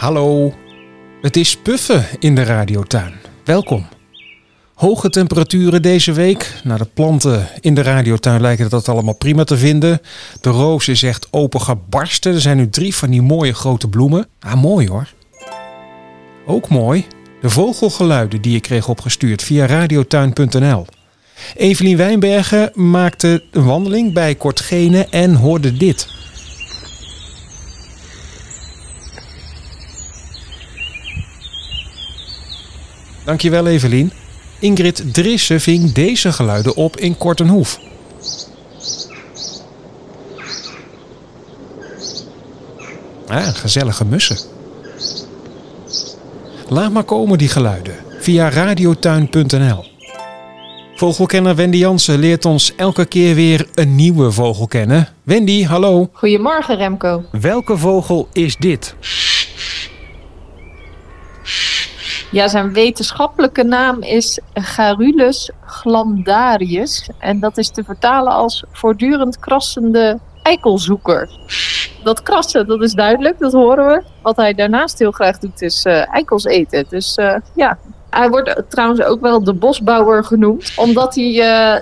[0.00, 0.54] Hallo,
[1.22, 3.12] het is puffen in de radiotuin.
[3.44, 3.86] Welkom.
[4.74, 6.54] Hoge temperaturen deze week.
[6.64, 10.00] Nou, de planten in de radiotuin lijken dat allemaal prima te vinden.
[10.40, 12.34] De roos is echt open gebarsten.
[12.34, 14.26] Er zijn nu drie van die mooie grote bloemen.
[14.40, 15.08] Ah, mooi hoor.
[16.46, 17.06] Ook mooi,
[17.40, 20.86] de vogelgeluiden die ik kreeg opgestuurd via radiotuin.nl.
[21.56, 26.19] Evelien Wijnbergen maakte een wandeling bij Kortgene en hoorde dit.
[33.24, 34.12] Dankjewel Evelien.
[34.58, 37.78] Ingrid Drisse ving deze geluiden op in Kortenhoef.
[43.26, 44.36] Ah, gezellige mussen.
[46.68, 49.84] Laat maar komen die geluiden via radiotuin.nl.
[50.94, 55.08] Vogelkenner Wendy Jansen leert ons elke keer weer een nieuwe vogel kennen.
[55.22, 56.08] Wendy, hallo.
[56.12, 57.24] Goedemorgen Remco.
[57.30, 58.94] Welke vogel is dit?
[62.30, 67.10] Ja, zijn wetenschappelijke naam is Garrulus glandarius.
[67.18, 71.30] En dat is te vertalen als voortdurend krassende eikelzoeker.
[72.02, 74.02] Dat krassen, dat is duidelijk, dat horen we.
[74.22, 76.84] Wat hij daarnaast heel graag doet, is uh, eikels eten.
[76.88, 77.78] Dus uh, ja,
[78.10, 81.32] hij wordt trouwens ook wel de bosbouwer genoemd, omdat hij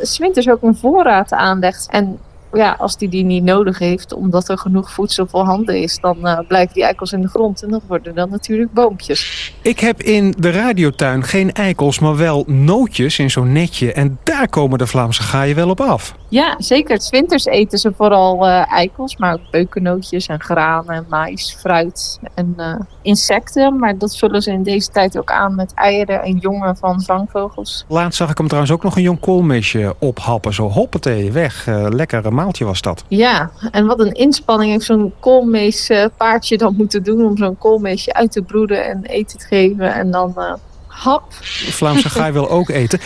[0.01, 1.87] uh, winters ook een voorraad aanlegt.
[1.91, 2.19] En
[2.53, 6.39] ja, als hij die niet nodig heeft, omdat er genoeg voedsel voorhanden is, dan uh,
[6.49, 9.53] blijven die eikels in de grond en dat worden dan natuurlijk boompjes.
[9.63, 13.93] Ik heb in de radiotuin geen eikels, maar wel nootjes in zo'n netje.
[13.93, 16.15] En daar komen de Vlaamse gaaien wel op af.
[16.29, 16.95] Ja, zeker.
[16.95, 22.55] Het winters eten ze vooral uh, eikels, maar ook beukennootjes en granen, mais, fruit en
[22.57, 23.79] uh, insecten.
[23.79, 27.85] Maar dat vullen ze in deze tijd ook aan met eieren en jongen van zangvogels.
[27.89, 30.55] Laatst zag ik hem trouwens ook nog een jong koolmesje ophappen.
[30.55, 31.67] Zo hoppatee, weg.
[31.67, 33.05] Uh, lekker maaltje was dat.
[33.09, 37.25] Ja, en wat een inspanning heeft zo'n koolmeespaardje dan moeten doen...
[37.25, 40.35] om zo'n koolmeesje uit te broeden en eten te geven en dan...
[40.37, 40.53] Uh,
[40.87, 41.25] hap.
[41.71, 43.01] Vlaamse gaai wil ook eten.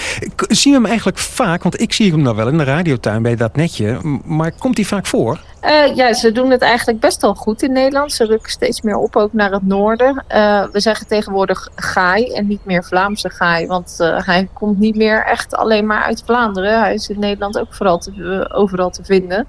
[0.49, 3.37] Zien we hem eigenlijk vaak, want ik zie hem nou wel in de radiotuin bij
[3.37, 3.99] dat netje.
[4.25, 5.41] Maar komt hij vaak voor?
[5.67, 8.13] Uh, ja, ze doen het eigenlijk best wel goed in Nederland.
[8.13, 10.25] Ze rukken steeds meer op, ook naar het noorden.
[10.35, 13.67] Uh, we zeggen tegenwoordig gaai en niet meer Vlaamse gaai.
[13.67, 16.81] Want uh, hij komt niet meer echt alleen maar uit Vlaanderen.
[16.81, 19.47] Hij is in Nederland ook vooral te, overal te vinden.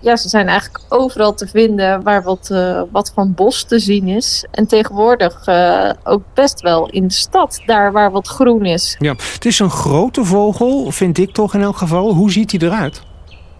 [0.00, 2.54] Ja, ze zijn eigenlijk overal te vinden waar wat,
[2.90, 4.44] wat van bos te zien is.
[4.50, 5.48] En tegenwoordig
[6.04, 8.96] ook best wel in de stad, daar waar wat groen is.
[8.98, 12.12] Ja, het is een grote vogel, vind ik toch in elk geval.
[12.12, 13.06] Hoe ziet hij eruit?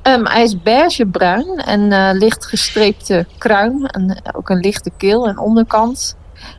[0.08, 3.86] Um, hij is beigebruin en uh, licht gestreepte kruin.
[3.86, 6.16] En ook een lichte keel en onderkant.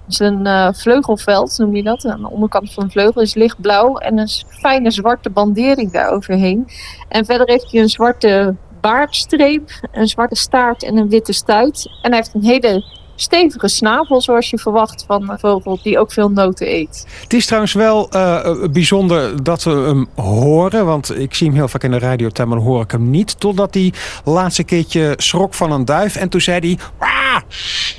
[0.08, 2.06] Zijn uh, vleugelveld noem je dat.
[2.06, 3.98] Aan de onderkant van de vleugel is lichtblauw.
[3.98, 6.68] En een fijne zwarte bandering daaroverheen.
[7.08, 11.90] En verder heeft hij een zwarte baardstreep, een zwarte staart en een witte stuit.
[12.02, 16.12] En hij heeft een hele stevige snavel, zoals je verwacht van een vogel die ook
[16.12, 17.06] veel noten eet.
[17.22, 21.68] Het is trouwens wel uh, bijzonder dat we hem horen, want ik zie hem heel
[21.68, 23.40] vaak in de radiotuin, maar dan hoor ik hem niet.
[23.40, 23.94] Totdat hij
[24.24, 26.78] laatste keertje schrok van een duif en toen zei hij...
[27.00, 27.42] Wah!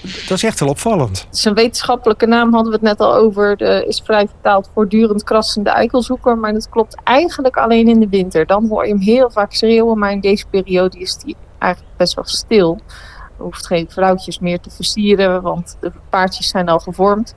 [0.02, 1.26] Dat is echt wel opvallend.
[1.30, 3.56] Zijn wetenschappelijke naam hadden we het net al over.
[3.56, 6.38] De is vrij vertaald voortdurend krassende eikelzoeker.
[6.38, 8.46] Maar dat klopt eigenlijk alleen in de winter.
[8.46, 9.98] Dan hoor je hem heel vaak schreeuwen.
[9.98, 12.80] Maar in deze periode is hij eigenlijk best wel stil
[13.40, 17.34] hoeft geen vrouwtjes meer te versieren, want de paardjes zijn al gevormd.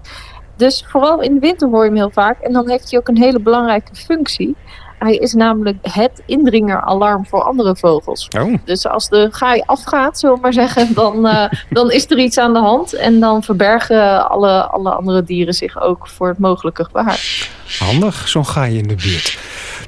[0.55, 2.39] Dus vooral in de winter hoor je hem heel vaak.
[2.39, 4.55] En dan heeft hij ook een hele belangrijke functie.
[4.99, 8.27] Hij is namelijk het indringeralarm voor andere vogels.
[8.37, 8.53] Oh.
[8.65, 12.37] Dus als de gaai afgaat, zullen we maar zeggen, dan, uh, dan is er iets
[12.37, 12.93] aan de hand.
[12.93, 17.49] En dan verbergen alle, alle andere dieren zich ook voor het mogelijke gevaar.
[17.79, 19.39] Handig, zo'n gaai in de buurt.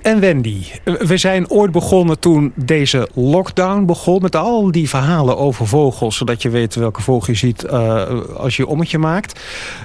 [0.06, 4.22] En Wendy, we zijn ooit begonnen toen deze lockdown begon...
[4.22, 6.18] met al die verhalen over vogels...
[6.18, 8.04] zodat je weet welke vogel je ziet uh,
[8.38, 9.40] als je ommetje maakt.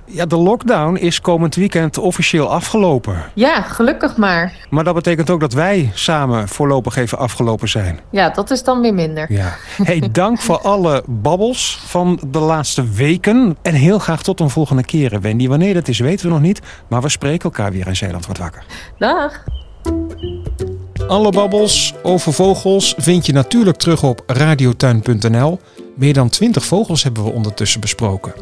[0.05, 3.23] Ja, de lockdown is komend weekend officieel afgelopen.
[3.35, 4.53] Ja, gelukkig maar.
[4.71, 8.01] Maar dat betekent ook dat wij samen voorlopig even afgelopen zijn.
[8.11, 9.33] Ja, dat is dan weer minder.
[9.33, 9.57] Ja.
[9.83, 13.57] Hey, dank voor alle babbels van de laatste weken.
[13.63, 15.49] En heel graag tot een volgende keer, Wendy.
[15.49, 16.61] Wanneer dat is, weten we nog niet.
[16.89, 18.65] Maar we spreken elkaar weer in Zeeland wat wakker.
[18.99, 19.45] Dag.
[21.11, 25.61] Alle babbels over vogels vind je natuurlijk terug op radiotuin.nl.
[25.97, 28.33] Meer dan 20 vogels hebben we ondertussen besproken.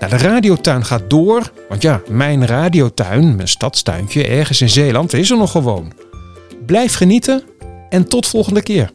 [0.00, 5.30] Nou, de radiotuin gaat door, want ja, mijn radiotuin, mijn stadstuintje ergens in Zeeland, is
[5.30, 5.92] er nog gewoon.
[6.66, 7.42] Blijf genieten
[7.88, 8.92] en tot volgende keer.